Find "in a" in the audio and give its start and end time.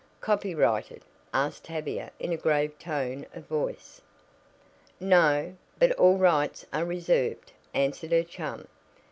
2.19-2.35